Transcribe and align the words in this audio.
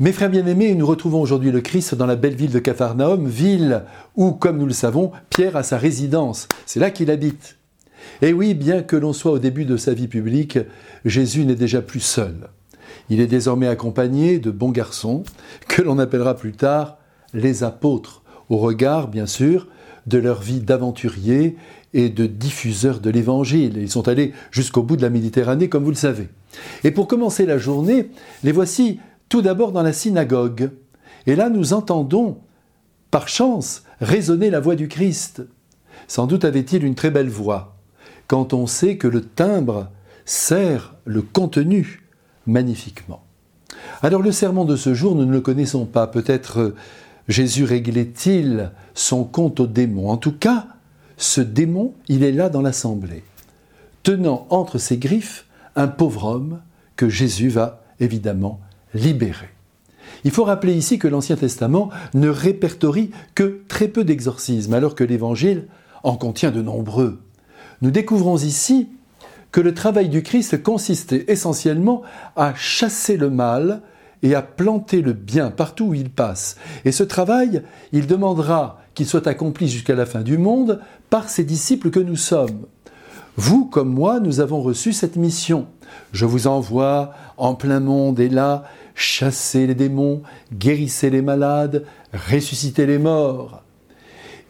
Mes 0.00 0.12
frères 0.12 0.30
bien-aimés, 0.30 0.74
nous 0.74 0.86
retrouvons 0.86 1.20
aujourd'hui 1.20 1.50
le 1.50 1.60
Christ 1.60 1.94
dans 1.94 2.06
la 2.06 2.16
belle 2.16 2.34
ville 2.34 2.52
de 2.52 2.58
Capharnaüm, 2.58 3.28
ville 3.28 3.82
où, 4.16 4.30
comme 4.30 4.56
nous 4.56 4.64
le 4.64 4.72
savons, 4.72 5.12
Pierre 5.28 5.56
a 5.56 5.62
sa 5.62 5.76
résidence. 5.76 6.48
C'est 6.64 6.80
là 6.80 6.90
qu'il 6.90 7.10
habite. 7.10 7.58
Et 8.22 8.32
oui, 8.32 8.54
bien 8.54 8.82
que 8.82 8.96
l'on 8.96 9.12
soit 9.12 9.32
au 9.32 9.38
début 9.38 9.66
de 9.66 9.76
sa 9.76 9.92
vie 9.92 10.08
publique, 10.08 10.58
Jésus 11.04 11.44
n'est 11.44 11.54
déjà 11.54 11.82
plus 11.82 12.00
seul. 12.00 12.48
Il 13.10 13.20
est 13.20 13.26
désormais 13.26 13.66
accompagné 13.66 14.38
de 14.38 14.50
bons 14.50 14.70
garçons, 14.70 15.22
que 15.68 15.82
l'on 15.82 15.98
appellera 15.98 16.34
plus 16.34 16.52
tard 16.52 16.96
les 17.34 17.62
apôtres, 17.62 18.22
au 18.48 18.56
regard, 18.56 19.06
bien 19.06 19.26
sûr, 19.26 19.68
de 20.06 20.16
leur 20.16 20.40
vie 20.40 20.60
d'aventuriers 20.60 21.56
et 21.92 22.08
de 22.08 22.24
diffuseurs 22.24 23.00
de 23.00 23.10
l'Évangile. 23.10 23.76
Ils 23.76 23.90
sont 23.90 24.08
allés 24.08 24.32
jusqu'au 24.50 24.82
bout 24.82 24.96
de 24.96 25.02
la 25.02 25.10
Méditerranée, 25.10 25.68
comme 25.68 25.84
vous 25.84 25.90
le 25.90 25.94
savez. 25.94 26.30
Et 26.84 26.90
pour 26.90 27.06
commencer 27.06 27.44
la 27.44 27.58
journée, 27.58 28.08
les 28.42 28.52
voici 28.52 28.98
tout 29.30 29.40
d'abord 29.40 29.72
dans 29.72 29.82
la 29.82 29.94
synagogue. 29.94 30.70
Et 31.26 31.34
là, 31.34 31.48
nous 31.48 31.72
entendons, 31.72 32.36
par 33.10 33.28
chance, 33.28 33.84
résonner 34.02 34.50
la 34.50 34.60
voix 34.60 34.76
du 34.76 34.88
Christ. 34.88 35.42
Sans 36.08 36.26
doute 36.26 36.44
avait-il 36.44 36.84
une 36.84 36.94
très 36.96 37.10
belle 37.10 37.30
voix, 37.30 37.76
quand 38.26 38.52
on 38.52 38.66
sait 38.66 38.98
que 38.98 39.06
le 39.06 39.22
timbre 39.22 39.88
sert 40.26 40.96
le 41.04 41.22
contenu 41.22 42.06
magnifiquement. 42.46 43.22
Alors 44.02 44.20
le 44.20 44.32
sermon 44.32 44.64
de 44.64 44.76
ce 44.76 44.92
jour, 44.92 45.14
nous 45.14 45.24
ne 45.24 45.32
le 45.32 45.40
connaissons 45.40 45.86
pas. 45.86 46.06
Peut-être 46.06 46.58
euh, 46.58 46.76
Jésus 47.28 47.64
réglait-il 47.64 48.72
son 48.94 49.24
compte 49.24 49.60
au 49.60 49.66
démon. 49.66 50.10
En 50.10 50.16
tout 50.16 50.32
cas, 50.32 50.66
ce 51.16 51.40
démon, 51.40 51.94
il 52.08 52.24
est 52.24 52.32
là 52.32 52.48
dans 52.48 52.62
l'assemblée, 52.62 53.22
tenant 54.02 54.46
entre 54.50 54.78
ses 54.78 54.98
griffes 54.98 55.46
un 55.76 55.86
pauvre 55.86 56.24
homme 56.24 56.60
que 56.96 57.08
Jésus 57.08 57.48
va 57.48 57.82
évidemment 58.00 58.60
libéré. 58.94 59.48
Il 60.24 60.30
faut 60.30 60.44
rappeler 60.44 60.74
ici 60.74 60.98
que 60.98 61.08
l'Ancien 61.08 61.36
Testament 61.36 61.90
ne 62.14 62.28
répertorie 62.28 63.10
que 63.34 63.62
très 63.68 63.88
peu 63.88 64.04
d'exorcismes, 64.04 64.74
alors 64.74 64.94
que 64.94 65.04
l'Évangile 65.04 65.66
en 66.02 66.16
contient 66.16 66.50
de 66.50 66.62
nombreux. 66.62 67.20
Nous 67.82 67.90
découvrons 67.90 68.36
ici 68.36 68.88
que 69.52 69.60
le 69.60 69.74
travail 69.74 70.08
du 70.08 70.22
Christ 70.22 70.62
consistait 70.62 71.24
essentiellement 71.28 72.02
à 72.36 72.54
chasser 72.54 73.16
le 73.16 73.30
mal 73.30 73.82
et 74.22 74.34
à 74.34 74.42
planter 74.42 75.00
le 75.00 75.12
bien 75.12 75.50
partout 75.50 75.86
où 75.86 75.94
il 75.94 76.10
passe. 76.10 76.56
Et 76.84 76.92
ce 76.92 77.02
travail, 77.02 77.62
il 77.92 78.06
demandera 78.06 78.80
qu'il 78.94 79.06
soit 79.06 79.26
accompli 79.26 79.68
jusqu'à 79.68 79.94
la 79.94 80.06
fin 80.06 80.20
du 80.20 80.36
monde 80.36 80.80
par 81.08 81.28
ses 81.28 81.44
disciples 81.44 81.90
que 81.90 82.00
nous 82.00 82.16
sommes. 82.16 82.66
Vous 83.36 83.64
comme 83.64 83.92
moi, 83.92 84.20
nous 84.20 84.40
avons 84.40 84.60
reçu 84.60 84.92
cette 84.92 85.16
mission. 85.16 85.66
Je 86.12 86.26
vous 86.26 86.46
envoie 86.46 87.14
en 87.36 87.54
plein 87.54 87.80
monde 87.80 88.20
et 88.20 88.28
là, 88.28 88.64
chassez 88.94 89.66
les 89.66 89.74
démons, 89.74 90.22
guérissez 90.52 91.10
les 91.10 91.22
malades, 91.22 91.84
ressuscitez 92.30 92.86
les 92.86 92.98
morts. 92.98 93.62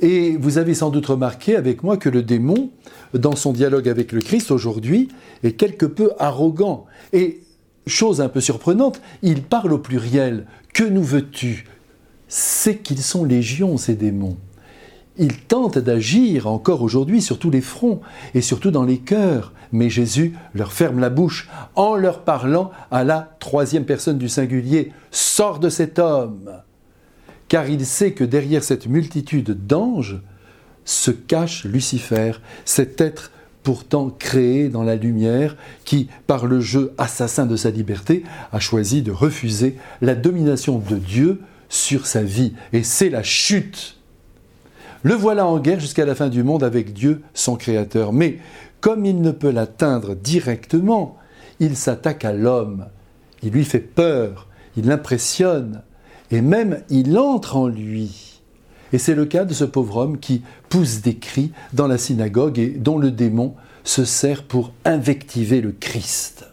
Et 0.00 0.36
vous 0.36 0.58
avez 0.58 0.74
sans 0.74 0.90
doute 0.90 1.06
remarqué 1.06 1.56
avec 1.56 1.82
moi 1.82 1.96
que 1.96 2.08
le 2.08 2.22
démon, 2.22 2.70
dans 3.14 3.34
son 3.34 3.52
dialogue 3.52 3.88
avec 3.88 4.12
le 4.12 4.20
Christ 4.20 4.50
aujourd'hui, 4.50 5.08
est 5.42 5.52
quelque 5.52 5.86
peu 5.86 6.12
arrogant. 6.18 6.86
Et, 7.12 7.42
chose 7.86 8.20
un 8.20 8.28
peu 8.28 8.40
surprenante, 8.40 9.00
il 9.22 9.42
parle 9.42 9.72
au 9.72 9.78
pluriel. 9.78 10.46
Que 10.72 10.84
nous 10.84 11.02
veux-tu? 11.02 11.66
C'est 12.28 12.78
qu'ils 12.78 13.02
sont 13.02 13.24
légions, 13.24 13.76
ces 13.76 13.94
démons. 13.94 14.36
Ils 15.18 15.36
tentent 15.36 15.78
d'agir 15.78 16.46
encore 16.46 16.82
aujourd'hui 16.82 17.20
sur 17.20 17.40
tous 17.40 17.50
les 17.50 17.60
fronts 17.60 18.00
et 18.34 18.40
surtout 18.40 18.70
dans 18.70 18.84
les 18.84 18.98
cœurs, 18.98 19.52
mais 19.72 19.90
Jésus 19.90 20.34
leur 20.54 20.72
ferme 20.72 21.00
la 21.00 21.10
bouche 21.10 21.48
en 21.74 21.96
leur 21.96 22.20
parlant 22.20 22.70
à 22.92 23.02
la 23.02 23.36
troisième 23.40 23.84
personne 23.84 24.18
du 24.18 24.28
singulier. 24.28 24.92
Sors 25.10 25.58
de 25.58 25.68
cet 25.68 25.98
homme 25.98 26.50
Car 27.48 27.68
il 27.68 27.84
sait 27.84 28.12
que 28.12 28.22
derrière 28.22 28.62
cette 28.62 28.86
multitude 28.86 29.66
d'anges 29.66 30.20
se 30.84 31.10
cache 31.10 31.64
Lucifer, 31.64 32.32
cet 32.64 33.00
être 33.00 33.32
pourtant 33.64 34.08
créé 34.08 34.68
dans 34.68 34.84
la 34.84 34.94
lumière, 34.94 35.56
qui, 35.84 36.08
par 36.26 36.46
le 36.46 36.60
jeu 36.60 36.94
assassin 36.96 37.44
de 37.44 37.56
sa 37.56 37.70
liberté, 37.70 38.22
a 38.52 38.60
choisi 38.60 39.02
de 39.02 39.10
refuser 39.10 39.76
la 40.00 40.14
domination 40.14 40.78
de 40.78 40.96
Dieu 40.96 41.42
sur 41.68 42.06
sa 42.06 42.22
vie. 42.22 42.54
Et 42.72 42.82
c'est 42.82 43.10
la 43.10 43.22
chute 43.22 43.97
le 45.02 45.14
voilà 45.14 45.46
en 45.46 45.58
guerre 45.58 45.80
jusqu'à 45.80 46.04
la 46.04 46.14
fin 46.14 46.28
du 46.28 46.42
monde 46.42 46.64
avec 46.64 46.92
Dieu, 46.92 47.22
son 47.32 47.56
Créateur. 47.56 48.12
Mais 48.12 48.38
comme 48.80 49.04
il 49.04 49.20
ne 49.20 49.30
peut 49.30 49.50
l'atteindre 49.50 50.14
directement, 50.14 51.16
il 51.60 51.76
s'attaque 51.76 52.24
à 52.24 52.32
l'homme. 52.32 52.86
Il 53.42 53.52
lui 53.52 53.64
fait 53.64 53.78
peur, 53.78 54.48
il 54.76 54.86
l'impressionne, 54.86 55.82
et 56.30 56.40
même 56.40 56.82
il 56.90 57.16
entre 57.16 57.56
en 57.56 57.68
lui. 57.68 58.40
Et 58.92 58.98
c'est 58.98 59.14
le 59.14 59.26
cas 59.26 59.44
de 59.44 59.54
ce 59.54 59.64
pauvre 59.64 59.98
homme 59.98 60.18
qui 60.18 60.42
pousse 60.68 61.00
des 61.00 61.16
cris 61.16 61.52
dans 61.72 61.86
la 61.86 61.98
synagogue 61.98 62.58
et 62.58 62.70
dont 62.70 62.98
le 62.98 63.10
démon 63.10 63.54
se 63.84 64.04
sert 64.04 64.42
pour 64.42 64.72
invectiver 64.84 65.60
le 65.60 65.72
Christ. 65.72 66.47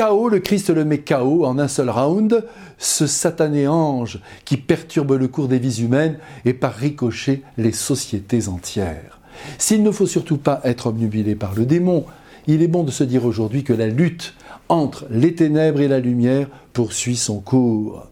KO, 0.00 0.30
le 0.30 0.38
Christ 0.38 0.70
le 0.70 0.86
met 0.86 1.00
KO 1.00 1.44
en 1.44 1.58
un 1.58 1.68
seul 1.68 1.90
round, 1.90 2.46
ce 2.78 3.06
satané 3.06 3.68
ange 3.68 4.20
qui 4.46 4.56
perturbe 4.56 5.12
le 5.12 5.28
cours 5.28 5.46
des 5.46 5.58
vies 5.58 5.82
humaines 5.82 6.16
et 6.46 6.54
par 6.54 6.72
ricochet 6.72 7.42
les 7.58 7.72
sociétés 7.72 8.48
entières. 8.48 9.20
S'il 9.58 9.82
ne 9.82 9.90
faut 9.90 10.06
surtout 10.06 10.38
pas 10.38 10.62
être 10.64 10.86
obnubilé 10.86 11.34
par 11.34 11.54
le 11.54 11.66
démon, 11.66 12.06
il 12.46 12.62
est 12.62 12.68
bon 12.68 12.82
de 12.82 12.90
se 12.90 13.04
dire 13.04 13.26
aujourd'hui 13.26 13.62
que 13.62 13.74
la 13.74 13.88
lutte 13.88 14.32
entre 14.70 15.04
les 15.10 15.34
ténèbres 15.34 15.82
et 15.82 15.88
la 15.88 16.00
lumière 16.00 16.48
poursuit 16.72 17.16
son 17.16 17.40
cours. 17.40 18.06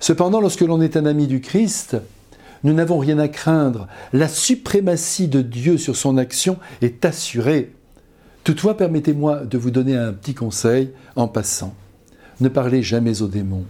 Cependant, 0.00 0.40
lorsque 0.40 0.62
l'on 0.62 0.80
est 0.80 0.96
un 0.96 1.04
ami 1.04 1.26
du 1.26 1.42
Christ, 1.42 1.98
nous 2.62 2.72
n'avons 2.72 2.96
rien 2.96 3.18
à 3.18 3.28
craindre. 3.28 3.86
La 4.14 4.28
suprématie 4.28 5.28
de 5.28 5.42
Dieu 5.42 5.76
sur 5.76 5.94
son 5.94 6.16
action 6.16 6.56
est 6.80 7.04
assurée. 7.04 7.74
Toutefois, 8.44 8.76
permettez-moi 8.76 9.46
de 9.46 9.56
vous 9.56 9.70
donner 9.70 9.96
un 9.96 10.12
petit 10.12 10.34
conseil 10.34 10.92
en 11.16 11.28
passant. 11.28 11.74
Ne 12.40 12.50
parlez 12.50 12.82
jamais 12.82 13.22
au 13.22 13.28
démon. 13.28 13.64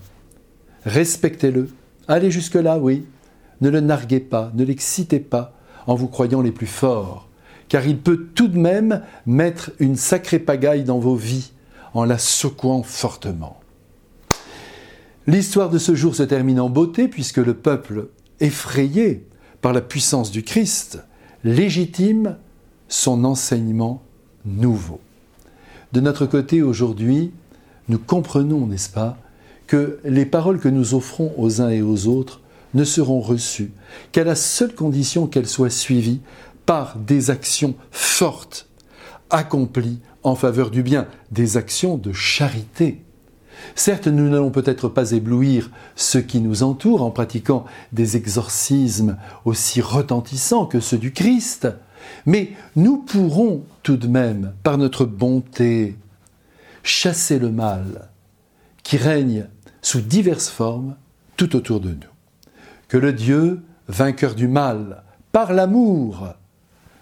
Respectez-le. 0.84 1.68
Allez 2.08 2.32
jusque-là, 2.32 2.78
oui. 2.78 3.06
Ne 3.60 3.70
le 3.70 3.80
narguez 3.80 4.18
pas, 4.18 4.50
ne 4.54 4.64
l'excitez 4.64 5.20
pas 5.20 5.56
en 5.86 5.94
vous 5.94 6.08
croyant 6.08 6.42
les 6.42 6.50
plus 6.50 6.66
forts, 6.66 7.28
car 7.68 7.86
il 7.86 7.98
peut 7.98 8.26
tout 8.34 8.48
de 8.48 8.58
même 8.58 9.02
mettre 9.26 9.70
une 9.78 9.96
sacrée 9.96 10.40
pagaille 10.40 10.82
dans 10.82 10.98
vos 10.98 11.14
vies 11.14 11.52
en 11.92 12.04
la 12.04 12.18
secouant 12.18 12.82
fortement. 12.82 13.60
L'histoire 15.28 15.70
de 15.70 15.78
ce 15.78 15.94
jour 15.94 16.16
se 16.16 16.24
termine 16.24 16.58
en 16.58 16.68
beauté 16.68 17.06
puisque 17.06 17.38
le 17.38 17.54
peuple, 17.54 18.08
effrayé 18.40 19.26
par 19.60 19.72
la 19.72 19.80
puissance 19.80 20.32
du 20.32 20.42
Christ, 20.42 21.04
légitime 21.44 22.38
son 22.88 23.24
enseignement 23.24 24.02
De 24.44 26.00
notre 26.00 26.26
côté, 26.26 26.62
aujourd'hui, 26.62 27.32
nous 27.88 27.98
comprenons, 27.98 28.66
n'est-ce 28.66 28.90
pas, 28.90 29.16
que 29.66 29.98
les 30.04 30.26
paroles 30.26 30.60
que 30.60 30.68
nous 30.68 30.94
offrons 30.94 31.32
aux 31.38 31.62
uns 31.62 31.70
et 31.70 31.82
aux 31.82 32.06
autres 32.06 32.40
ne 32.74 32.84
seront 32.84 33.20
reçues 33.20 33.72
qu'à 34.12 34.24
la 34.24 34.34
seule 34.34 34.74
condition 34.74 35.26
qu'elles 35.26 35.48
soient 35.48 35.70
suivies 35.70 36.20
par 36.66 36.98
des 36.98 37.30
actions 37.30 37.74
fortes, 37.90 38.68
accomplies 39.30 40.00
en 40.22 40.34
faveur 40.34 40.70
du 40.70 40.82
bien, 40.82 41.06
des 41.30 41.56
actions 41.56 41.96
de 41.96 42.12
charité. 42.12 43.02
Certes, 43.74 44.08
nous 44.08 44.28
n'allons 44.28 44.50
peut-être 44.50 44.88
pas 44.88 45.12
éblouir 45.12 45.70
ceux 45.96 46.20
qui 46.20 46.40
nous 46.40 46.62
entourent 46.62 47.02
en 47.02 47.10
pratiquant 47.10 47.64
des 47.92 48.16
exorcismes 48.16 49.16
aussi 49.44 49.80
retentissants 49.80 50.66
que 50.66 50.80
ceux 50.80 50.98
du 50.98 51.12
Christ, 51.12 51.68
mais 52.26 52.52
nous 52.76 52.98
pourrons 52.98 53.64
tout 53.82 53.96
de 53.96 54.06
même, 54.06 54.52
par 54.62 54.78
notre 54.78 55.04
bonté, 55.04 55.96
chasser 56.82 57.38
le 57.38 57.50
mal 57.50 58.08
qui 58.82 58.96
règne 58.96 59.46
sous 59.82 60.00
diverses 60.00 60.48
formes 60.48 60.96
tout 61.36 61.56
autour 61.56 61.80
de 61.80 61.90
nous. 61.90 61.96
Que 62.88 62.96
le 62.96 63.12
Dieu, 63.12 63.62
vainqueur 63.88 64.34
du 64.34 64.48
mal, 64.48 65.02
par 65.32 65.52
l'amour, 65.52 66.28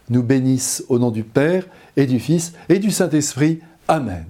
nous 0.08 0.22
bénisse 0.22 0.84
au 0.88 0.99
nom 0.99 1.10
du 1.10 1.25
Père 1.25 1.66
et 1.96 2.06
du 2.06 2.19
Fils 2.19 2.52
et 2.69 2.78
du 2.78 2.90
Saint-Esprit. 2.90 3.60
Amen. 3.88 4.25